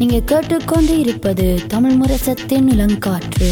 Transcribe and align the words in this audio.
நீங்க 0.00 0.20
கேட்டுக்கொண்டு 0.20 0.98
இருப்பது 0.98 1.60
தமிழ் 1.68 1.92
முரசத்தின் 1.92 2.68
இளங்காற்று. 2.68 3.48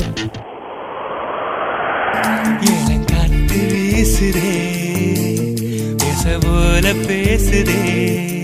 இளங்காத்து 2.60 3.60
வீசுதே 3.72 4.52
பேச 5.96 6.38
போல 6.40 6.92
பேசுதே. 7.08 8.37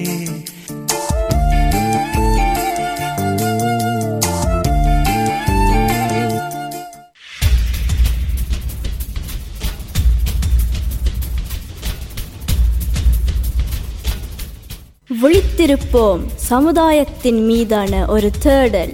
விழித்திருப்போம் 15.24 16.20
சமுதாயத்தின் 16.34 17.44
மீதான 17.44 18.06
ஒரு 18.06 18.30
தேடல். 18.42 18.92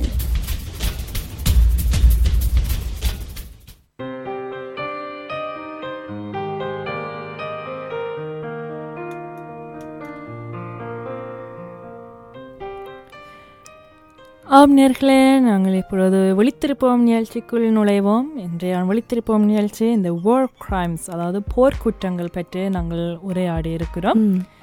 ஆம் 14.45 14.79
நேர்களே 14.79 15.41
நாங்கள் 15.41 15.75
இப்பொழுது 15.75 16.35
விழித்திருப்போம் 16.39 16.97
நிகழ்ச்சிக்குள் 16.97 17.73
நுழைவோம். 17.73 18.23
இன்றைய 18.37 18.77
விழித்திருப்போம் 18.77 19.39
நிகழ்ச்சி 19.39 19.91
இந்த 19.91 20.11
war 20.25 20.47
crimes 20.69 21.11
அதாவது 21.11 21.43
போர்க்குற்றங்கள் 21.57 22.33
பற்றி 22.33 22.69
நாங்கள் 22.69 23.19
உரையாடி 23.21 23.71
இருக்கிறோம். 23.71 24.59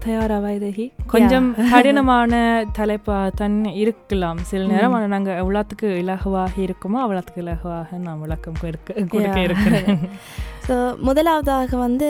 தயாரா 0.00 0.36
வைதகி 0.38 0.84
கொஞ்சம் 1.06 1.48
கடினமான 1.70 2.32
தலைப்பாக 2.72 3.30
தான் 3.34 3.56
இருக்கலாம். 3.80 4.38
சில 4.42 4.62
நேரம் 4.66 4.92
ஆனால் 4.92 5.08
நாங்கள் 5.08 5.38
எவ்வளோத்துக்கு 5.42 5.88
இலகுவாக 6.02 6.54
இருக்குமோ 6.66 6.98
அவ்வளோத்துக்கு 7.02 7.42
இலகுவாக 7.42 7.98
நான் 7.98 8.20
விளக்கம் 8.20 8.60
கொடுக்க 8.60 8.88
கொடுக்க 9.06 9.26
Yeah. 9.32 9.44
இருக்கிறேன். 9.44 10.00
ஸோ 10.66 10.74
முதலாவதாக 11.00 11.76
வந்து 11.78 12.08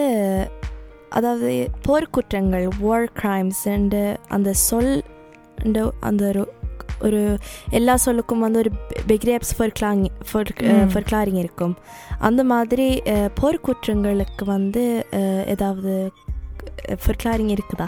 அதாவது 1.11 1.51
போர்க்குற்றங்கள் 1.87 2.67
war 2.81 3.03
crimes 3.21 3.61
அண்டு 3.71 4.03
அந்த 4.29 4.53
சொல் 4.69 4.95
and 5.65 5.79
அந்த 6.03 6.23
ஒரு 6.29 6.43
ஒரு 7.01 7.21
எல்லா 7.71 7.95
சொல்லுக்கும் 8.05 8.39
வந்து 8.39 8.59
ஒரு 8.59 8.71
பெக்ரேப்ஸ் 9.07 9.53
ஃபர்க்லாங். 9.59 10.01
ஃபர்க்லாரிங் 10.93 11.39
இருக்கும். 11.39 11.75
அந்த 12.21 12.45
மாதிரி 12.45 12.87
அஹ், 13.07 13.31
போர்க்குற்றங்களுக்கு 13.41 14.45
வந்து 14.47 14.83
அஹ், 15.13 15.45
ஏதாவது 15.47 15.95
ஃபர்க்லாரிங் 16.87 17.57
இருக்குதா? 17.57 17.87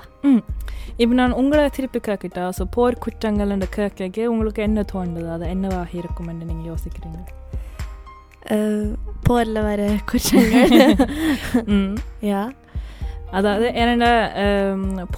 இப்போ 0.96 1.14
நான் 1.14 1.32
உங்களை 1.32 1.68
திருப்பி 1.68 2.00
கேட்கிட்டா? 2.08 2.50
ஸோ 2.58 2.62
போர் 2.70 2.98
குற்றங்கள் 2.98 3.68
கேட்க 3.68 4.30
உங்களுக்கு 4.30 4.62
என்ன 4.62 4.84
தோணுது 4.92 5.32
அது 5.32 5.48
என்னவாக 5.48 5.88
இருக்கும் 5.92 6.28
என்று 6.28 6.46
நீங்கள் 6.46 6.72
யோசிக்கிறீங்க? 6.72 7.20
போரில் 9.22 9.62
வர 9.62 9.96
குற்றங்கள். 10.04 10.72
ம் 11.66 11.96
யா. 12.20 12.50
அதாவது 13.30 13.74
என்னென்ன 13.74 14.06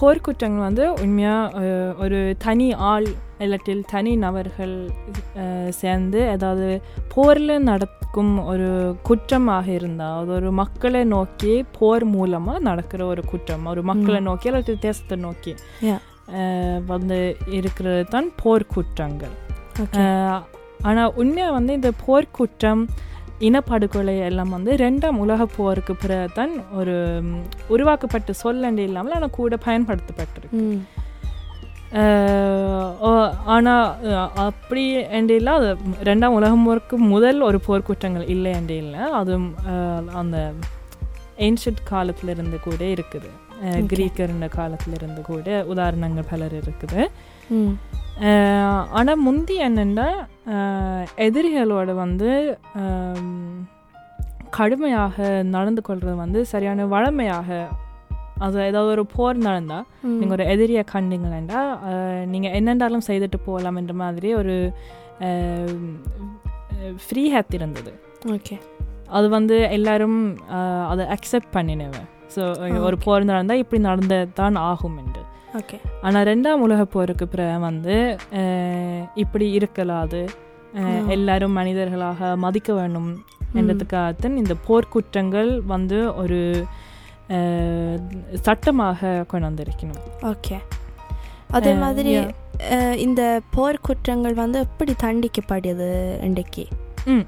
போர்க்குற்றங்கள் 0.01 0.67
வந்து 0.67 0.93
உண்மையாக 0.93 1.93
ஒரு 1.99 2.35
தனி 2.37 2.73
ஆள் 2.73 3.07
இல்லாட்டில் 3.43 3.81
தனி 3.91 4.11
நபர்கள் 4.23 4.75
சேர்ந்து 5.79 6.19
அதாவது 6.33 6.67
போரில் 7.13 7.65
நடக்கும் 7.71 8.33
ஒரு 8.51 8.69
குற்றமாக 9.07 9.67
இருந்தால் 9.77 10.17
அது 10.19 10.31
ஒரு 10.39 10.49
மக்களை 10.61 11.01
நோக்கி 11.15 11.53
போர் 11.77 12.05
மூலமாக 12.15 12.65
நடக்கிற 12.69 13.01
ஒரு 13.13 13.23
குற்றம். 13.31 13.65
ஒரு 13.73 13.83
மக்களை 13.91 14.19
நோக்கி 14.29 14.49
இல்லாட்டி 14.49 14.75
தேசத்தை 14.87 15.17
நோக்கி 15.27 15.53
வந்து 16.93 17.17
இருக்கிறது 17.57 18.03
தான் 18.13 18.29
போர்க்குற்றங்கள் 18.43 19.35
ஆனால் 20.89 21.13
உண்மையாக 21.21 21.55
வந்து 21.57 21.73
இந்த 21.73 21.91
போர்க்குற்றம் 22.05 22.83
இனப்படுகொலை 23.47 24.15
எல்லாம் 24.27 24.53
வந்து 24.55 24.71
ரெண்டாம் 24.83 25.17
உலக 25.23 25.45
போருக்கு 25.55 25.93
பிறகு 25.95 26.27
தான் 26.33 26.53
ஒரு 26.79 26.95
உருவாக்கப்பட்ட 27.73 28.33
சொல்லண்டு 28.43 28.83
இல்லாமல் 28.87 29.15
ஆனால் 29.17 29.37
கூட 29.39 29.55
பயன்படுத்தப்பட்டிருக்கு. 29.65 30.61
ஆனால் 33.47 33.85
அப்படி 34.43 34.83
என்று 35.09 35.35
இல்லை 35.35 35.53
அது 35.53 35.69
ரெண்டாம் 36.03 36.35
உலகம் 36.35 36.65
போருக்கு 36.65 36.97
முதல் 37.07 37.41
ஒரு 37.41 37.59
போர்க்குற்றங்கள் 37.67 38.27
இல்லை 38.27 38.51
என்று 38.51 38.77
இல்லை. 38.77 38.99
அதுவும் 39.11 39.49
அந்த 40.13 40.37
ஏன்ஷியட் 41.37 41.81
காலத்துல 41.91 42.29
இருந்து 42.29 42.59
கூட 42.59 42.83
இருக்குது. 42.85 43.29
அஹ், 43.63 43.83
கிரீக்கர் 43.87 44.29
இந்த 44.29 44.49
காலத்துல 44.55 44.93
இருந்து 44.93 45.21
கூட 45.21 45.47
உதாரணங்கள் 45.65 46.29
பலர் 46.29 46.55
இருக்குது. 46.61 47.01
ஆனால் 48.91 49.15
முந்தி 49.17 49.61
என்னென்னா 49.61 50.07
எதிரிகளோட 51.17 51.93
வந்து 51.95 52.29
கடுமையாக 54.49 55.15
நடந்து 55.47 55.81
கொள்வது 55.81 56.15
வந்து 56.15 56.45
சரியான 56.45 56.85
வழமையாக 56.85 57.49
அது 58.43 58.55
ஏதாவது 58.69 58.91
ஒரு 58.95 59.03
போர் 59.15 59.37
நடந்தால். 59.47 59.85
நீங்கள் 60.19 60.35
ஒரு 60.37 60.45
எதிரியை 60.53 60.83
கண்டீங்களா 60.93 61.61
நீங்கள் 62.33 62.55
என்னென்றாலும் 62.59 63.05
செய்துட்டு 63.09 63.39
போகலாம் 63.47 63.77
என்ற 63.81 63.93
மாதிரி 64.03 64.31
ஒரு 64.41 64.55
ஃப்ரீ 67.05 67.23
ஹேத் 67.33 67.55
இருந்தது. 67.59 67.91
ஓகே. 68.35 68.55
அது 69.17 69.27
வந்து 69.35 69.55
எல்லாரும் 69.77 70.19
அதை 70.91 71.03
அக்செப்ட் 71.15 71.53
பண்ணினவன் 71.57 72.09
ஸோ 72.35 72.43
ஒரு 72.87 72.97
போர் 73.05 73.29
நடந்தால் 73.31 73.61
இப்படி 73.63 73.79
நடந்து 73.89 74.17
தான் 74.39 74.57
ஆகும் 74.69 74.97
என்று. 75.03 75.21
ஓகே. 75.59 75.77
ஆனால் 76.05 76.25
ரெண்டாம் 76.31 76.63
உலக 76.65 76.81
போருக்கு 76.95 77.25
பிறகு 77.33 77.59
வந்து 77.67 77.95
இப்படி 79.23 79.45
இருக்கலாது. 79.59 80.21
எல்லாரும் 81.15 81.55
மனிதர்களாக 81.59 82.29
மதிக்க 82.45 82.69
வேண்டும் 82.79 83.11
என்றதுக்காகத்தான் 83.59 84.39
இந்த 84.41 84.53
போர்க்குற்றங்கள் 84.67 85.51
வந்து 85.73 85.99
ஒரு 86.23 86.39
சட்டமாக 88.41 89.23
கொண்டு 89.27 89.47
வந்திருக்கணும் 89.47 90.03
ஓகே 90.21 90.57
அதே 91.49 91.73
மாதிரி 91.73 92.13
இந்த 92.97 93.41
போர் 93.51 93.81
குற்றங்கள் 93.81 94.33
வந்து 94.33 94.59
எப்படி 94.59 94.95
தண்டிக்கப்படுது 95.03 95.89
இன்றைக்கு? 96.21 96.67
ம். 97.05 97.25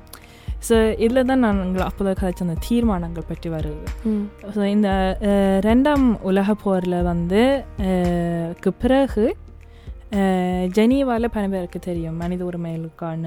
ஸோ 0.69 0.97
இதில் 0.97 1.25
தான் 1.25 1.39
நான் 1.39 1.63
உங்களை 1.65 1.87
அப்போதான் 1.87 2.19
கதைச்ச 2.21 2.39
அந்த 2.39 2.53
தீர்மானங்கள் 2.67 3.27
பற்றி 3.27 3.49
வருது. 3.49 3.85
ஸோ 4.55 4.63
இந்த 4.65 4.89
ரெண்டாம் 5.63 6.19
உலக 6.21 6.53
போரில் 6.53 7.01
வந்து 7.01 7.65
பிறகு 8.77 9.35
ஜெனீவாவில் 10.75 11.27
பல 11.27 11.45
பேருக்கு 11.47 11.79
தெரியும். 11.79 12.17
மனித 12.17 12.41
உரிமைகளுக்கான 12.45 13.23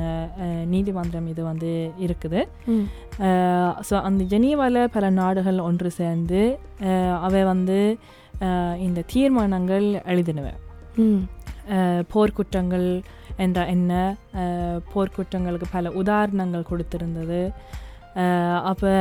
நீதிமன்றம் 0.67 1.27
இது 1.27 1.43
வந்து 1.45 1.71
இருக்குது. 2.05 2.41
ஸோ 3.89 3.95
அந்த 4.03 4.25
ஜெனீவாவில் 4.25 4.93
பல 4.93 5.11
நாடுகள் 5.19 5.59
ஒன்று 5.61 5.91
சேர்ந்து 5.99 6.41
அவை 7.23 7.43
வந்து 7.45 7.79
இந்த 8.79 9.05
தீர்மானங்கள் 9.13 9.87
எழுதினவை. 10.07 10.53
ம். 10.99 11.21
அஹ், 11.75 12.03
போர்க்குற்றங்கள் 12.13 12.89
என்ற 13.39 13.61
என்ன 13.67 13.93
போர்க்குற்றங்களுக்கு 14.93 15.67
பல 15.73 15.91
உதாரணங்கள் 15.95 16.71
கொடுத்திருந்தது. 16.71 17.43
அப்போ 18.65 18.93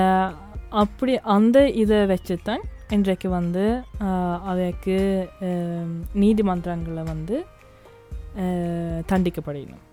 அப்படி 0.78 1.14
அந்த 1.30 1.58
இதை 1.78 2.00
வச்சு 2.06 2.36
தான் 2.44 2.64
இன்றைக்கு 2.90 3.30
வந்து 3.30 3.64
அவைக்கு 4.46 4.98
நீதிமன்றங்களை 6.22 7.04
வந்து 7.06 7.38
தண்டிக்கப்படணும் 9.08 9.84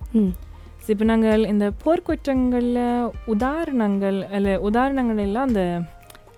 இப்போ 0.87 1.05
நாங்கள் 1.05 1.45
இந்த 1.45 1.73
போர்க்குற்றங்களில் 1.85 2.83
உதாரணங்கள் 3.25 4.19
அல்ல 4.29 4.61
உதாரணங்கள் 4.61 5.19
எல்லாம் 5.19 5.47
அந்த 5.47 5.83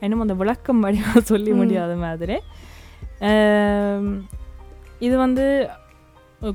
என்னமோ 0.01 0.23
அந்த 0.23 0.35
விளக்கம் 0.35 0.81
வடிவாக 0.81 1.21
சொல்லி. 1.33 1.53
முடியாத 1.53 1.97
மாதிரி. 1.97 2.37
இது 4.99 5.17
வந்து 5.17 5.45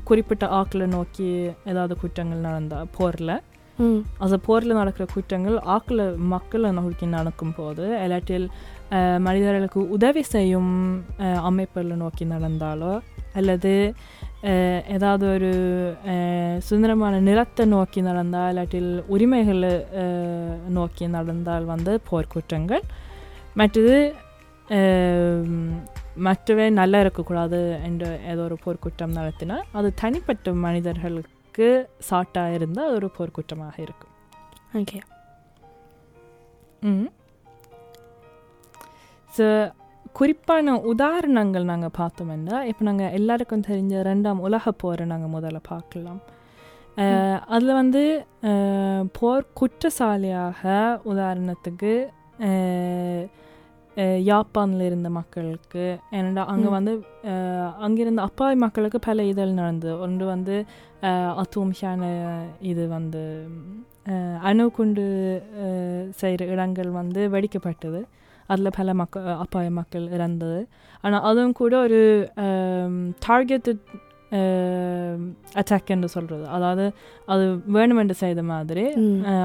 குறிப்பிட்ட 0.04 0.46
ஆக்களை 0.46 0.86
நோக்கி 0.86 1.26
ஏதாவது 1.64 1.96
குற்றங்கள் 1.96 2.38
நடந்தால் 2.38 2.88
போரில். 2.98 3.34
அது 4.18 4.40
போரில் 4.40 4.72
நடக்கிற 4.72 5.04
குற்றங்கள் 5.14 5.56
ஆக்களை 5.58 6.16
மக்களை 6.16 6.70
நோக்கி 6.70 7.06
நடக்கும் 7.06 7.54
போது 7.54 7.86
இல்லாட்டில் 8.04 8.46
மனிதர்களுக்கு 9.18 9.88
உதவி 9.88 10.22
செய்யும் 10.22 10.72
அமைப்புகளை 11.42 11.96
நோக்கி 11.96 12.24
நடந்தாலோ 12.24 12.92
அல்லது 13.38 13.72
ஏதாவது 14.96 15.24
ஒரு 15.34 15.50
சுதந்திரமான 16.66 17.20
நிலத்தை 17.28 17.64
நோக்கி 17.74 18.00
நடந்தால் 18.08 18.48
இல்லாட்டில் 18.52 18.90
உரிமைகளை 19.14 19.72
நோக்கி 20.78 21.06
நடந்தால் 21.16 21.70
வந்து 21.72 21.92
போர்க்குற்றங்கள். 22.10 22.84
மற்றது 23.60 23.96
மற்றவை 26.26 26.66
நல்லா 26.80 26.98
இருக்கக்கூடாது 27.04 27.60
என்ற 27.88 28.04
ஏதோ 28.32 28.42
ஒரு 28.48 28.56
போர்க்குற்றம் 28.64 29.16
நடத்தினா 29.18 29.56
அது 29.78 29.88
தனிப்பட்ட 30.02 30.52
மனிதர்களுக்கு 30.66 31.68
சாட்டாக 32.10 32.56
இருந்தால் 32.58 32.88
அது 32.88 32.98
ஒரு 33.00 33.10
போர்க்குற்றமாக 33.16 33.76
இருக்கும். 33.86 34.12
ஓகே. 34.80 35.00
ம் 36.90 37.10
ஸோ 39.36 39.46
குறிப்பான 40.14 40.74
உதாரணங்கள் 40.84 41.64
நாங்கள் 41.64 41.96
பார்த்தோம்னா 41.98 42.58
இப்போ 42.64 42.82
நாங்கள் 42.84 43.12
எல்லாருக்கும் 43.12 43.66
தெரிஞ்ச 43.66 44.02
ரெண்டாம் 44.06 44.40
உலக 44.40 44.72
போரை 44.74 45.04
நாங்கள் 45.06 45.34
முதல்ல 45.36 45.60
பார்க்கலாம். 45.68 46.20
அதில் 47.48 47.72
வந்து 47.72 48.02
போர் 49.12 49.46
குற்றசாலியாக 49.52 50.62
உதாரணத்துக்கு 51.04 51.92
யாப்பான்ல 54.26 54.86
இருந்த 54.86 55.08
மக்களுக்கு 55.10 55.84
ஏன்னா 56.12 56.44
அங்கே. 56.52 56.70
வந்து 56.70 56.92
அங்கிருந்த 57.80 58.22
அப்பாவி 58.22 58.56
மக்களுக்கு 58.62 58.98
பல 59.00 59.22
இதழ் 59.24 59.52
நடந்தது. 59.52 59.94
ஒன்று 59.98 60.24
வந்து 60.26 60.56
அத்தூம்ஷான 61.42 62.02
இது 62.64 62.84
வந்து 62.88 63.22
அஹ், 64.08 64.38
அணுகுண்டு 64.42 65.04
செய்கிற 66.16 66.44
இடங்கள் 66.46 66.90
வந்து 66.92 67.20
வெடிக்கப்பட்டது. 67.30 68.00
அதில் 68.46 68.76
பல 68.76 68.94
மக்கள் 68.94 69.26
அப்பாவி 69.36 69.70
மக்கள் 69.72 70.06
இறந்தது. 70.08 70.60
ஆனால் 71.04 71.22
அதுவும் 71.22 71.52
கூட 71.52 71.74
ஒரு 71.80 72.00
டார்கெட்டட் 73.26 73.84
அட்டாக் 75.54 75.86
என்று 75.86 76.08
சொல்கிறது 76.08 76.44
அதாவது 76.48 76.84
அது 77.28 77.44
வேணுமென்று 77.72 78.14
செய்த 78.16 78.42
மாதிரி 78.44 78.84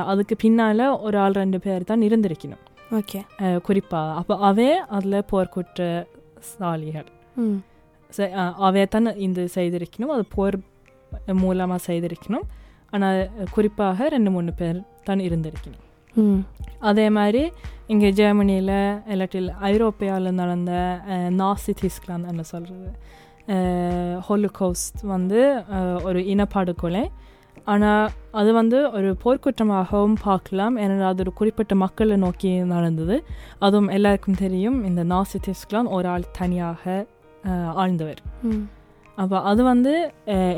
அதுக்கு 0.05 0.35
பின்னால் 0.35 0.85
ஒரு 0.99 1.17
ஆள் 1.17 1.33
ரெண்டு 1.33 1.59
பேர் 1.59 1.83
தான் 1.83 2.01
இருந்திருக்கணும். 2.01 2.63
ஓகே. 2.91 3.19
குறிப்பாக 3.61 4.13
அப்போ 4.13 4.35
அவே 4.49 4.69
அதில் 4.89 5.27
போர்க்குற்றசாலிகள் 5.31 7.09
ம். 7.37 7.57
செ- 8.11 8.31
அஹ், 8.35 8.55
அவே 8.67 8.83
தான் 8.87 9.15
இந்த 9.19 9.41
செய்திருக்கணும். 9.55 10.13
அது 10.15 10.25
போர் 10.35 10.57
மூலமாக 11.41 11.81
செய்திருக்கணும். 11.87 12.47
ஆனால் 12.93 13.19
குறிப்பாக 13.51 14.07
ரெண்டு 14.09 14.31
மூணு 14.31 14.53
பேர் 14.53 14.79
தான் 15.03 15.19
இருந்திருக்கணும். 15.19 15.83
அதே 16.89 17.05
மாதிரி 17.17 17.43
இங்கே 17.93 18.09
ஜெர்மனியில் 18.19 18.75
இல்லாட்டில் 19.13 19.49
ஐரோப்பியாவில் 19.71 20.37
நடந்த 20.41 20.73
நாசி 21.39 21.73
தீஸ்லாந்து 21.81 22.29
என்ன 22.33 22.43
சொல்கிறது 22.51 22.89
ஹோலுகோஸ்ட் 24.27 25.01
வந்து 25.13 25.39
ஒரு 26.07 26.19
இனப்படுகொலை. 26.33 27.03
ஆனால் 27.71 28.11
அது 28.39 28.49
வந்து 28.59 28.77
ஒரு 28.97 29.09
போர்க்குற்றமாகவும் 29.23 30.17
பார்க்கலாம். 30.27 30.75
ஏன்னா 30.83 31.07
அது 31.11 31.23
ஒரு 31.25 31.33
குறிப்பிட்ட 31.39 31.73
மக்களை 31.83 32.15
நோக்கி 32.25 32.51
நடந்தது. 32.73 33.15
அதுவும் 33.65 33.89
எல்லாருக்கும் 33.97 34.41
தெரியும் 34.43 34.77
இந்த 34.89 35.03
நாசி 35.13 35.39
தீஸ்லாந்து 35.47 35.93
ஒரு 35.97 36.09
ஆள் 36.13 36.31
தனியாக 36.39 37.05
ஆழ்ந்தவர். 37.81 38.21
அப்போ 39.21 39.37
அது 39.51 39.61
வந்து 39.71 39.93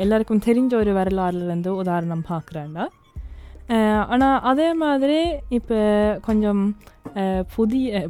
எல்லாருக்கும் 0.04 0.44
தெரிஞ்ச 0.48 0.72
ஒரு 0.82 0.92
வரலாறுலேருந்து 0.98 1.70
உதாரணம் 1.82 2.28
பார்க்குறேன்டா 2.32 2.84
ஆனால் 4.12 4.38
அதே 4.50 4.68
மாதிரி 4.82 5.18
இப்போ 5.58 5.78
கொஞ்சம் 6.26 6.62
புதிய 7.54 8.02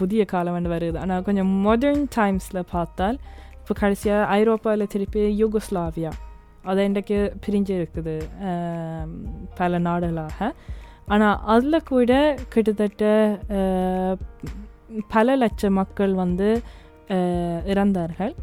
புதிய 0.00 0.22
காலம் 0.32 0.56
வந்து 0.56 0.72
வருது. 0.74 0.98
ஆனால் 1.04 1.24
கொஞ்சம் 1.28 1.52
மாடர்ன் 1.66 2.04
டைம்ஸில் 2.16 2.68
பார்த்தால் 2.74 3.18
இப்போ 3.60 3.74
கடைசியாக 3.80 4.28
ஐரோப்பாவில் 4.40 4.92
திருப்பி 4.94 5.22
யூகோஸ்லாவியா 5.42 6.12
அது 6.70 6.84
இன்றைக்கு 6.88 7.18
பிரிஞ்சு 7.44 7.72
இருக்குது 7.78 8.14
பல 9.60 9.78
நாடுகளாக. 9.88 10.48
ஆனால் 11.14 11.38
அதில் 11.54 11.88
கூட 11.92 12.12
கிட்டத்தட்ட 12.54 13.04
பல 15.14 15.36
லட்சம் 15.42 15.78
மக்கள் 15.80 16.12
வந்து 16.22 16.48
இறந்தார்கள். 17.72 18.34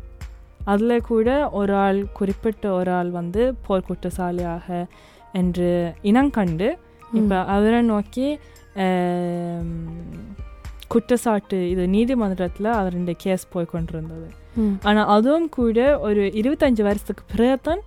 அதில் 0.72 1.06
கூட 1.12 1.30
ஒரு 1.60 1.74
ஆள் 1.84 2.00
குறிப்பிட்ட 2.18 2.66
ஒரு 2.80 2.92
ஆள் 3.00 3.12
வந்து 3.19 3.42
போர்க்குற்றசாலியாக 3.68 4.80
என்று 5.42 5.69
இனங்கண்டு 6.12 6.69
இப்போ 7.19 7.38
அவரை 7.56 7.81
நோக்கி 7.94 8.28
குற்றச்சாட்டு 10.94 11.57
இது 11.74 11.84
நீதிமன்றத்தில் 11.95 12.69
அவருடைய 12.80 13.16
கேஸ் 13.24 13.44
போய் 13.54 13.72
கொண்டிருந்தது. 13.74 14.28
ஆனால் 14.88 15.10
அதுவும் 15.16 15.48
கூட 15.57 15.80
ஒரு 16.07 16.22
இருபத்தஞ்சு 16.39 16.84
வருஷத்துக்கு 16.88 17.24
பிறகு 17.34 17.57
தான் 17.68 17.81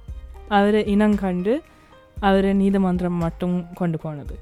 அவர் 0.57 0.79
இனங்கண்டு 0.95 1.55
அவர் 2.29 2.49
நீதிமன்றம் 2.63 3.19
மட்டும் 3.25 3.57
கொண்டு 3.81 3.99
போனது. 4.05 4.35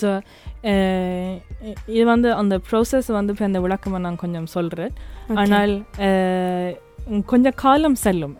ஸோ 0.00 0.08
இது 1.94 2.04
வந்து 2.12 2.28
அந்த 2.40 2.54
ப்ரோசஸ் 2.68 3.08
வந்து 3.18 3.32
இப்போ 3.34 3.46
இந்த 3.50 3.60
விளக்கமாக 3.64 4.02
நான் 4.06 4.20
கொஞ்சம் 4.24 4.50
சொல்கிறேன். 4.56 4.92
ஆனால் 5.42 5.72
கொஞ்சம் 7.32 7.58
காலம் 7.64 7.98
செல்லும். 8.04 8.36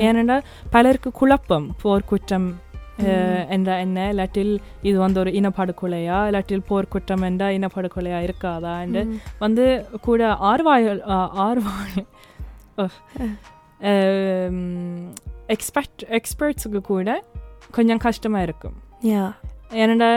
ஏனென்றால் 0.00 0.44
பலருக்கு 0.70 1.12
குழப்பம் 1.12 1.76
போர்க்குற்றம். 1.82 2.48
என்ற 3.48 3.78
என்ன 3.78 4.12
இல்லாட்டில் 4.12 4.52
இது 4.82 4.98
வந்து 4.98 5.20
ஒரு 5.20 5.30
இனப்படுகொலையா 5.32 6.16
இல்லாட்டில் 6.28 6.62
போர்க்குற்றம் 6.68 7.22
என்ற 7.22 7.52
இனப்படுகொலையா 7.52 8.18
இருக்காதா 8.24 8.80
என்று. 8.80 9.02
வந்து 9.38 9.64
கூட 10.00 10.22
ஆர்வாயல் 10.46 11.00
ஆர்வாய் 11.42 12.02
எக்ஸ்பர்ட் 15.48 16.02
எக்ஸ்பர்ட்ஸுக்கு 16.18 16.80
கூட 16.86 17.08
கொஞ்சம் 17.70 17.98
கஷ்டமாக 17.98 18.42
இருக்கும் 18.42 18.76
ஏன்னா 19.76 20.10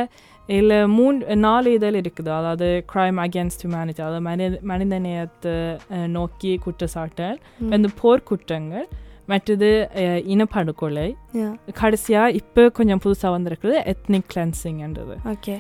இதில் 0.50 0.88
மூன்று 0.90 1.36
நாலு 1.38 1.72
இதழ் 1.72 1.96
இருக்குது 1.96 2.32
அதாவது 2.32 2.86
crime 2.94 3.18
against 3.20 3.60
humanity 3.66 4.00
அதாவது 4.00 4.22
மனித 4.22 4.58
மனித 4.64 5.00
நேயத்தை 5.00 5.54
அஹ், 5.92 6.10
நோக்கி 6.10 6.60
குற்றச்சாட்டல். 6.66 7.38
இந்த 7.70 7.90
போர்க்குற்றங்கள் 8.02 8.88
மற்றது 9.32 9.70
இனப்படுகொலை 10.34 11.08
யா 11.38 11.50
கடைசியாக 11.74 12.36
இப்போ 12.40 12.64
கொஞ்சம் 12.70 13.02
புதுசாக 13.04 13.36
வந்திருக்குது 13.36 13.76
எத்னிக் 13.94 14.30
கிளென்சிங்ன்றது 14.34 15.16
ஓகே 15.34 15.56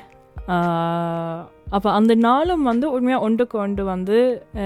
அப்போ 1.72 1.90
அந்த 1.92 2.14
நாளும் 2.22 2.64
வந்து 2.64 2.86
உண்மையாக 2.92 3.26
ஒன்றுக்கு 3.26 3.58
ஒன்று 3.58 3.84
வந்து 3.86 4.18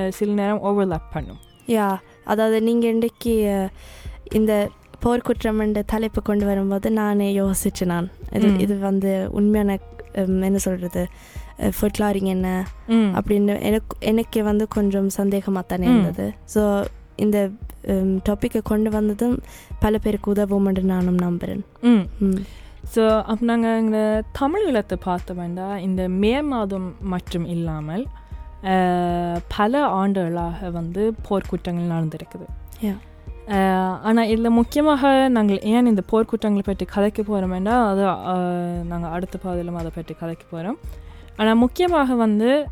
சில 0.10 0.30
நேரம் 0.34 0.64
ஓவர்லாப் 0.64 1.12
பண்ணும் 1.14 1.42
யா 1.68 1.88
அதாவது 2.26 2.58
நீங்கள் 2.62 2.92
இன்றைக்கு 2.92 3.34
இந்த 4.34 4.54
போர்க்குற்றம் 5.04 5.60
என்ற 5.60 5.80
தலைப்பு 5.86 6.20
கொண்டு 6.22 6.46
வரும்போது 6.46 6.88
நானே 6.92 7.28
யோசிச்சு 7.34 7.86
நான் 7.86 8.08
இது. 8.36 8.48
இது 8.58 8.76
வந்து 8.80 9.12
உண்மையான 9.32 9.72
என்ன 10.48 10.60
சொல்கிறது 10.60 11.04
ஃபுட்லாரிங் 11.78 12.30
என்ன 12.32 12.48
அப்படின்னு 13.18 13.54
எனக்கு 13.62 13.96
எனக்கு 14.04 14.40
வந்து 14.44 14.66
கொஞ்சம் 14.68 15.10
சந்தேகமாக 15.18 15.66
தானே. 15.68 15.88
இருந்தது 15.88 16.26
ஸோ 16.54 16.62
இந்த 17.16 17.50
டாப்பிக்கை 18.30 18.62
கொண்டு 18.64 18.90
வந்ததும் 18.90 19.40
பல 19.80 19.98
பேருக்கு 19.98 20.32
உதவும் 20.32 20.66
என்று 20.66 20.84
நானும் 20.84 21.18
நம்புகிறேன் 21.18 21.64
ஸோ 22.96 23.22
அப்போ 23.22 23.46
நாங்கள் 23.46 23.80
இந்த 23.80 24.24
தமிழ் 24.32 24.76
ஈழத்தை 24.76 24.96
பார்த்த 25.00 25.34
வேண்டாம் 25.34 25.78
இந்த 25.78 26.10
மே 26.10 26.42
மாதம் 26.42 26.96
மட்டும் 27.02 27.46
இல்லாமல் 27.46 28.06
பல 29.58 29.86
ஆண்டுகளாக 29.86 30.70
வந்து 30.70 31.14
போர்க்குற்றங்கள் 31.30 31.92
நடந்திருக்குது. 31.92 32.46
ஆனால் 34.04 34.28
இதில் 34.28 34.50
முக்கியமாக 34.50 35.30
நாங்கள் 35.30 35.60
ஏன் 35.60 35.86
இந்த 35.86 36.02
போர்க்குற்றங்களை 36.12 36.64
பற்றி 36.64 36.86
கதைக்க 36.96 37.22
போகிறோம்னா 37.22 37.76
அது 37.86 38.04
நாங்கள் 38.86 39.12
அடுத்த 39.12 39.38
பாதையிலும் 39.38 39.76
அதை 39.76 39.92
பற்றி 39.96 40.16
கதைக்க 40.22 40.44
போகிறோம் 40.52 40.80
ஆனால் 41.36 41.56
முக்கியமாக 41.56 42.16
வந்து 42.16 42.68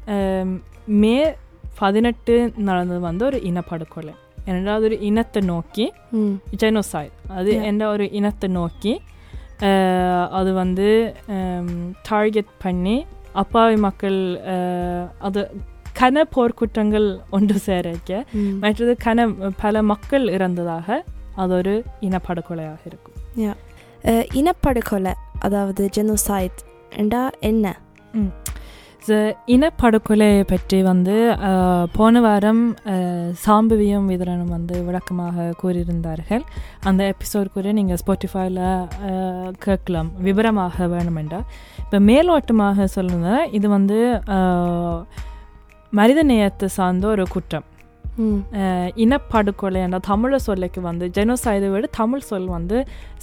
மே 0.85 1.35
பதினெட்டு 1.79 2.53
நடந்தது 2.57 2.99
வந்து 2.99 3.25
ஒரு 3.25 3.37
இனப்படுகொலை 3.37 4.13
அது 4.45 4.83
ஒரு 4.83 4.99
இனத்தை 4.99 5.41
நோக்கி 5.45 5.85
ஜெனோசைட் 6.57 7.15
அது. 7.27 7.51
என்ற 7.63 7.87
ஒரு 7.87 8.11
இனத்தை 8.11 8.49
நோக்கி 8.49 8.93
அது 10.31 10.53
வந்து 10.53 10.87
டார்கெட் 12.09 12.51
பண்ணி 12.57 12.95
அப்பாவி 13.33 13.75
மக்கள் 13.75 14.17
அது 15.19 15.41
கன 15.99 16.23
போர்க்குற்றங்கள் 16.35 17.07
ஒன்று 17.29 17.59
சேரிக்க 17.59 18.11
மற்றது 18.59 18.97
கன 19.05 19.27
பல 19.57 19.81
மக்கள் 19.83 20.27
இறந்ததாக 20.27 20.87
அது 21.35 21.53
ஒரு 21.53 21.73
இனப்படுகொலையாக 22.01 22.77
இருக்கும் 22.85 23.19
இனப்படுகொலை 24.35 25.13
அதாவது 25.39 25.89
ஜெனோசைட் 25.97 26.61
என்றா 26.95 27.29
என்ன 27.41 27.75
இனப்படுகொலையை 29.47 30.43
பற்றி 30.43 30.81
வந்து 30.81 31.15
போன 31.91 32.19
வாரம் 32.19 32.61
அஹ், 32.85 33.31
சாம்பவியும் 33.45 34.05
விதரனும் 34.05 34.49
வந்து 34.49 34.83
விளக்கமாக 34.83 35.53
கூறியிருந்தார்கள். 35.61 36.43
அந்த 36.83 37.13
எபிசோட் 37.13 37.53
கூட 37.53 37.71
நீங்கள் 37.71 37.97
ஸ்பாட்டிஃபைல 37.97 38.61
கேட்கலாம். 39.59 40.11
விவரமாக 40.19 40.87
வேணுமெண்டா. 40.87 41.39
இப்போ 41.79 41.99
மேலோட்டமாக 42.01 42.83
சொல்லுங்கள் 42.87 43.49
இது 43.49 43.69
வந்து 43.69 43.99
மனித 45.93 46.23
நேயத்தை 46.23 46.67
சார்ந்த 46.69 47.07
ஒரு 47.07 47.27
குற்றம். 47.27 47.67
இனப்படுகொலை 49.03 49.79
என்ற 49.85 49.99
தமிழ 50.09 50.39
சொல்லுக்கு 50.47 50.79
வந்து 50.87 51.05
ஜெனோசைதை 51.17 51.69
விட 51.73 51.87
தமிழ் 51.99 52.27
சொல் 52.29 52.49
வந்து 52.55 52.77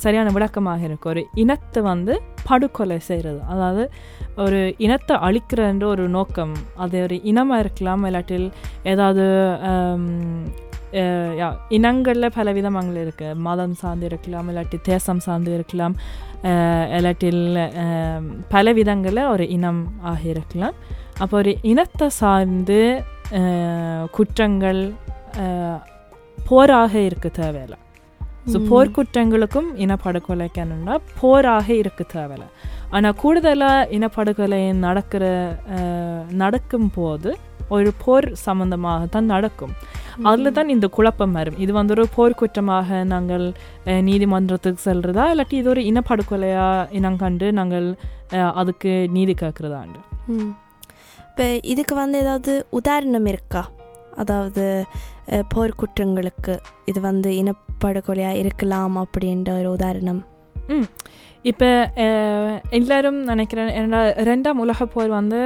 சரியான 0.04 0.30
விளக்கமாக 0.36 0.80
இருக்கு. 0.88 1.06
ஒரு 1.12 1.22
இனத்தை 1.42 1.80
வந்து 1.90 2.14
படுகொலை 2.48 2.98
செய்கிறது 3.08 3.40
அதாவது 3.52 3.84
ஒரு 4.44 4.60
இனத்தை 4.86 5.16
அழிக்கிறன்ற 5.26 5.86
ஒரு 5.94 6.06
நோக்கம். 6.16 6.54
அது 6.84 6.96
ஒரு 7.06 7.18
இனமாக 7.32 7.62
இருக்கலாம் 7.64 8.04
இல்லாட்டில் 8.08 8.48
ஏதாவது 8.94 9.26
இனங்களில் 11.76 12.34
பல 12.36 12.52
விதமாக 12.56 13.02
இருக்குது 13.04 13.36
மதம் 13.46 13.76
சார்ந்து 13.80 14.06
இருக்கலாம் 14.10 14.48
இல்லாட்டி 14.50 14.78
தேசம் 14.88 15.20
சார்ந்து 15.26 15.50
இருக்கலாம் 15.58 15.94
இல்லாட்டில் 16.96 17.44
பல 18.54 18.72
விதங்களில் 18.78 19.30
ஒரு 19.34 19.44
இனம் 19.56 19.80
ஆகி 20.12 20.28
இருக்கலாம். 20.34 20.76
அப்போ 21.22 21.34
ஒரு 21.42 21.52
இனத்தை 21.72 22.08
சார்ந்து 22.20 22.80
குற்றங்கள் 24.16 24.80
போராக 26.48 26.92
இருக்க 27.08 27.28
தேவையில்லை. 27.40 27.78
ஸோ. 28.52 28.58
போர்க்குற்றங்களுக்கும் 28.70 29.68
இனப்படுகொலைக்கணும்னா 29.84 30.94
போராக 31.20 31.68
இருக்க 31.82 32.02
தேவையில்லை. 32.16 32.48
ஆனால் 32.96 33.16
கூடுதலாக 33.22 33.88
இனப்படுகொலை 33.96 34.60
நடக்கிற 34.86 35.24
நடக்கும் 36.42 36.90
போது 36.96 37.30
ஒரு 37.76 37.90
போர் 38.02 38.26
சம்பந்தமாக 38.46 39.02
தான் 39.14 39.28
நடக்கும். 39.34 39.74
அதில் 40.30 40.54
தான் 40.56 40.72
இந்த 40.74 40.86
குழப்பம் 40.96 41.36
வரும். 41.38 41.58
இது 41.64 41.72
வந்து 41.78 41.94
ஒரு 41.96 42.06
போர்க்குற்றமாக 42.16 43.04
நாங்கள் 43.12 43.44
நீதிமன்றத்துக்கு 44.08 44.82
செல்றதா? 44.88 45.26
இல்லாட்டி 45.32 45.56
இது 45.60 45.70
ஒரு 45.74 45.84
இனப்படுகொலையா? 45.90 46.66
இனம் 47.00 47.20
கண்டு 47.22 47.48
நாங்கள் 47.60 47.86
அதுக்கு 48.62 48.92
நீதி 49.18 49.36
கேட்குறதாண்டு. 49.44 50.00
இப்போ 51.40 51.52
இதுக்கு 51.72 51.94
வந்து 51.94 52.16
ஏதாவது 52.22 52.52
உதாரணம் 52.78 53.28
இருக்கா? 53.30 53.60
அதாவது 54.22 54.64
போர்க்குற்றங்களுக்கு 55.52 56.54
இது 56.90 57.00
வந்து 57.06 57.28
இனப்படுகொலையாக 57.40 58.40
இருக்கலாம் 58.42 58.96
அப்படின்ற 59.02 59.50
ஒரு 59.60 59.68
உதாரணம். 59.76 60.20
இப்போ 61.50 61.68
எல்லாரும் 62.78 63.20
நினைக்கிறேன் 63.30 63.70
என்னடா 63.78 64.00
ரெண்டாம் 64.28 64.60
உலக 64.64 64.86
போர் 64.94 65.10
வந்து 65.16 65.40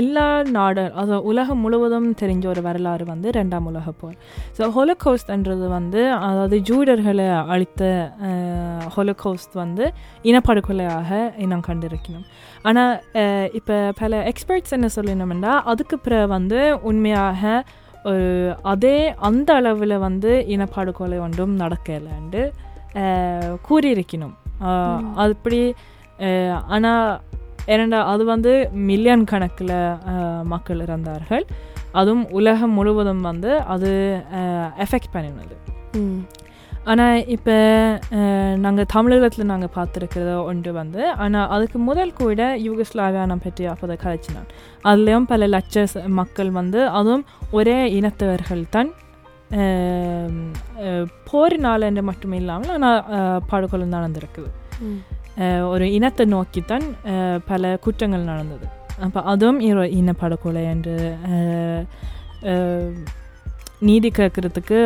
எல்லா 0.00 0.26
நாடு 0.56 0.84
அது 1.02 1.16
உலகம் 1.30 1.62
முழுவதும் 1.64 2.08
தெரிஞ்ச 2.20 2.46
ஒரு 2.52 2.62
வரலாறு 2.68 3.06
வந்து 3.12 3.30
ரெண்டாம் 3.38 3.68
உலக 3.72 3.92
போர். 4.02 4.16
ஸோ 4.58 4.68
ஹொலோகோஸ்ட்ன்றது 4.78 5.68
வந்து 5.78 6.02
அதாவது 6.28 6.58
ஜூடர்களை 6.70 7.28
அழித்த 7.54 7.82
ஹொலோகோஸ்ட் 8.96 9.54
வந்து 9.54 9.84
இனப்படுகொலையாக 10.24 11.10
இனம் 11.36 11.66
கண்டிருக்கணும். 11.68 12.26
ஆனால் 12.62 12.94
இப்போ 13.52 13.76
பல 13.98 14.22
எக்ஸ்பர்ட்ஸ் 14.30 14.70
என்ன 14.70 14.88
சொல்லினோம்னா 14.96 15.54
அதுக்கு 15.64 15.98
பிறகு 15.98 16.26
வந்து 16.28 16.58
உண்மையாக 16.82 17.62
ஒரு 18.04 18.26
அதே 18.62 18.96
அந்த 19.20 19.54
அளவில் 19.54 19.96
வந்து 19.98 20.32
இனப்படுகொலை 20.48 21.18
ஒன்றும் 21.20 21.54
நடக்கலைன்னு 21.60 22.42
அஹ், 22.94 23.54
கூறியிருக்கணும். 23.68 24.34
அப்படி 25.16 25.58
ஆனால் 26.68 27.02
ஏனெண்டா 27.66 27.98
அது 28.04 28.22
வந்து 28.24 28.52
மில்லியன் 28.88 29.24
கணக்கில் 29.24 29.74
மக்கள் 30.44 30.80
இறந்தார்கள். 30.80 31.44
அதுவும் 31.92 32.24
உலகம் 32.30 32.70
முழுவதும் 32.70 33.20
வந்து 33.20 33.50
அது 33.66 33.90
எஃபெக்ட் 34.78 35.14
பண்ணினது. 35.14 35.54
ஆனால் 36.90 37.18
இப்போ 37.34 37.56
நாங்கள் 38.64 38.88
தமிழகத்தில் 38.94 39.50
நாங்கள் 39.50 39.74
பார்த்துருக்கிறது 39.76 40.34
ஒன்று 40.50 40.70
வந்து 40.78 41.02
ஆனால் 41.24 41.50
அதுக்கு 41.54 41.78
முதல் 41.88 42.14
கூட 42.20 42.46
யூகஸ்லாவியானம் 42.66 43.42
பற்றி 43.46 43.64
அப்போதை 43.72 43.96
கதைச்சினான். 44.04 44.48
அதுலேயும் 44.90 45.28
பல 45.32 45.48
லட்ச 45.54 45.84
மக்கள் 46.20 46.50
வந்து 46.60 46.80
அதுவும் 47.00 47.24
ஒரே 47.58 47.76
இனத்தவர்கள் 47.98 48.64
தான் 48.76 48.90
போரினால் 51.28 51.86
என்று 51.90 52.02
மட்டும் 52.08 52.34
இல்லாமல் 52.40 52.74
ஆனால் 52.74 52.98
படுகொலை 53.52 53.86
நடந்திருக்குது. 53.96 54.50
ஒரு 55.72 55.84
இனத்தை 55.96 56.24
நோக்கித்தான் 56.34 56.86
பல 57.50 57.76
குற்றங்கள் 57.84 58.30
நடந்தது. 58.32 58.66
அப்போ 59.06 59.20
அதுவும் 59.32 59.60
ஒரு 59.72 59.88
இனப்படுகொலை 60.00 60.62
என்று 60.74 60.94
நீதி 63.88 64.08
கேட்கறதுக்கு 64.18 64.78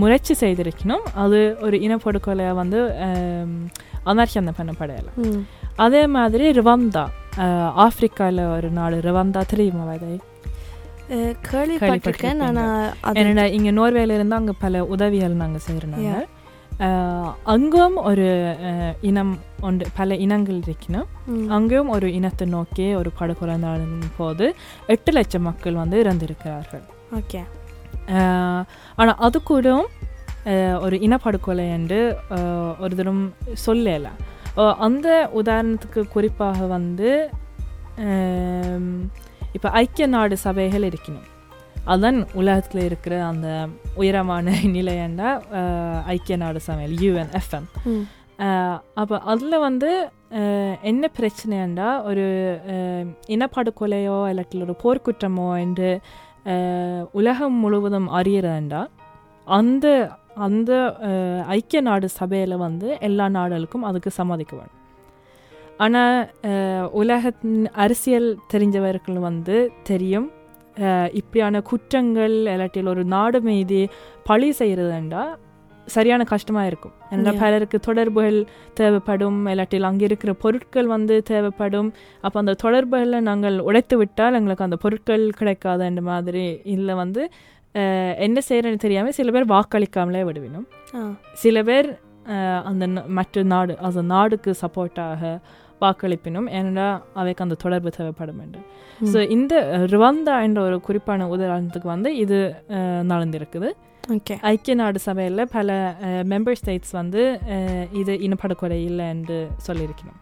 முயற்சி 0.00 0.34
செய்திருக்கணும். 0.42 1.04
அது 1.22 1.38
ஒரு 1.66 1.76
இனப்படுகொலையாக 1.86 2.60
வந்து 2.62 2.80
அமர்ஷனம் 4.12 4.58
பண்ணப்படையலை 4.58 5.12
அதே 5.84 6.02
மாதிரி 6.16 6.46
ருவந்தா 6.58 7.04
ஆப்பிரிக்காவில் 7.84 8.42
ஒரு 8.56 8.68
நாடு 8.78 8.96
ருவந்தா 9.06 9.42
தெரியுமா 9.52 9.84
வதை 9.92 10.10
கேள்விப்பட்டிருக்கேன். 11.50 12.42
என்னடா 13.20 13.46
இங்கே 13.56 13.72
நோர்வேல 13.78 14.16
இருந்து 14.18 14.38
அங்கே 14.40 14.54
பல 14.64 14.82
உதவிகள் 14.94 15.40
நாங்கள் 15.42 15.64
செய்கிறனாங்க 15.68 16.18
அங்கும் 17.54 17.96
ஒரு 18.10 18.26
இனம் 19.08 19.32
ஒன்று 19.68 19.86
பல 19.98 20.16
இனங்கள் 20.24 20.60
இருக்கணும். 20.66 21.08
அங்கேயும் 21.56 21.90
ஒரு 21.96 22.08
இனத்தை 22.18 22.46
நோக்கி 22.56 22.86
ஒரு 23.00 23.10
படுகொலை 23.18 23.56
போது 24.18 24.46
எட்டு 24.94 25.12
லட்சம் 25.16 25.46
மக்கள் 25.48 25.80
வந்து 25.82 25.98
இறந்திருக்கிறார்கள். 26.04 26.84
ஓகே. 27.18 27.42
ஆனால் 29.00 29.20
அது 29.26 29.38
கூட 29.50 29.68
ஒரு 30.84 30.96
இனப்படுகொலை 31.06 31.66
என்று 31.78 32.00
ஒரு 32.82 32.94
தரம் 33.00 33.24
சொல்லல. 33.66 34.08
அந்த 34.86 35.08
உதாரணத்துக்கு 35.40 36.00
குறிப்பாக 36.14 36.66
வந்து 36.76 37.10
இப்போ 39.56 39.68
ஐக்கிய 39.82 40.06
நாடு 40.14 40.34
சபைகள் 40.46 40.88
இருக்கணும். 40.90 41.26
அதான் 41.90 42.18
உலகத்தில் 42.40 42.86
இருக்கிற 42.88 43.14
அந்த 43.30 43.48
உயரமான 44.00 44.46
நிலையண்டா 44.76 45.28
ஐக்கிய 46.14 46.36
நாடு 46.42 46.60
சபைகள் 46.66 46.96
யூஎன் 47.04 47.32
எஃப்எம் 47.40 47.68
அப்போ 49.00 49.16
அதில் 49.32 49.64
வந்து 49.66 49.90
என்ன 50.90 51.04
பிரச்சனைண்டா 51.18 51.88
ஒரு 52.10 52.26
இனப்படுகொலையோ 53.34 54.18
இல்லாட்டி 54.30 54.62
ஒரு 54.66 54.76
போர்க்குற்றமோ 54.84 55.48
என்று 55.64 55.90
உலகம் 57.12 57.56
முழுவதும் 57.58 58.08
அறியறதுண்டா 58.12 58.82
அந்த 59.46 59.86
அந்த 60.36 60.72
ஐக்கிய 61.48 61.80
நாடு 61.80 62.08
சபையில் 62.08 62.56
வந்து 62.56 62.98
எல்லா 63.00 63.28
நாடுகளுக்கும் 63.28 63.82
அதுக்கு 63.82 64.10
சம்மதிக்க 64.10 64.56
வேணும் 64.56 64.76
ஆனால் 65.78 66.18
உலகத்தின் 66.90 67.66
அரசியல் 67.74 68.38
தெரிஞ்சவர்கள் 68.52 69.18
வந்து 69.20 69.72
தெரியும் 69.82 70.28
இப்படியான 71.12 71.60
குற்றங்கள் 71.60 72.34
இல்லாட்டில் 72.46 72.86
ஒரு 72.86 73.04
நாடு 73.04 73.40
மீது 73.40 73.88
பழி 74.24 74.54
செய்கிறதுண்டா 74.58 75.24
சரியான 75.96 76.22
கஷ்டமாக 76.32 76.70
இருக்கும். 76.70 76.94
ஏன்னா. 77.10 77.32
பலருக்கு 77.42 77.78
தொடர்புகள் 77.88 78.38
தேவைப்படும். 78.80 79.38
இல்லாட்டில் 79.52 79.88
அங்கே 79.90 80.04
இருக்கிற 80.10 80.32
பொருட்கள் 80.44 80.88
வந்து 80.94 81.16
தேவைப்படும். 81.30 81.88
அப்போ 82.26 82.38
அந்த 82.42 82.54
தொடர்புகளை 82.64 83.20
நாங்கள் 83.30 83.56
உடைத்து 83.68 83.96
விட்டால் 84.02 84.38
எங்களுக்கு 84.40 84.66
அந்த 84.68 84.78
பொருட்கள் 84.84 85.24
கிடைக்காது 85.40 85.84
அந்த 85.90 86.04
மாதிரி 86.10 86.44
இல்லை 86.74 86.94
வந்து 87.04 87.24
என்ன 88.26 88.38
செய்கிறேன்னு 88.48 88.84
தெரியாமல் 88.84 89.16
சில 89.18 89.30
பேர் 89.34 89.52
வாக்களிக்காமலே 89.54 90.22
விடுவினும். 90.28 90.68
சில 91.42 91.62
பேர் 91.70 91.88
அந்த 92.70 92.84
மற்ற 93.18 93.42
நாடு 93.52 93.74
அந்த 93.88 94.02
நாடுக்கு 94.14 94.50
சப்போர்ட்டாக 94.62 95.30
வாக்களிப்பினும் 95.82 96.48
ஏன்னா 96.58 96.86
அவைக்கு 97.20 97.44
அந்த 97.46 97.56
தொடர்பு 97.64 97.90
தேவைப்படும் 97.98 98.40
என்று. 98.44 98.60
ஸோ 99.12 99.18
இந்த 99.36 99.54
ருவாந்தா 99.92 100.34
என்ற 100.46 100.60
ஒரு 100.68 100.76
குறிப்பான 100.88 101.28
உதாரணத்துக்கு 101.36 101.88
வந்து 101.94 102.10
இது 102.24 102.38
நடந்திருக்குது. 103.12 103.70
ஓகே. 104.16 104.34
ஐக்கிய 104.50 104.74
நாடு 104.80 104.98
சபையில் 105.06 105.42
பல 105.56 105.78
மெம்பர் 106.32 106.58
ஸ்டேட்ஸ் 106.60 106.94
வந்து 107.00 107.22
இது 108.02 108.12
இனப்படுகொலை 108.26 108.78
இல்லை 108.90 109.06
என்று 109.14 109.38
சொல்லியிருக்கணும். 109.66 110.20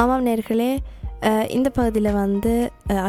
ஆமாம் 0.00 0.26
நேர்களே 0.28 0.70
இந்த 1.56 1.68
பகுதியில் 1.76 2.18
வந்து 2.22 2.52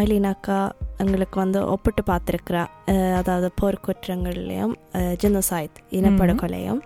ஐலினாக்கா 0.02 0.60
எங்களுக்கு 1.04 1.38
வந்து 1.44 1.60
ஒப்பிட்டு 1.72 2.02
பார்த்துருக்குறா 2.10 2.64
அதாவது 3.20 3.48
போர்க்குற்றங்கள்லையும் 3.62 4.76
ஜெனோசைட் 5.24 5.80
இனப்படுகொலையும். 6.00 6.82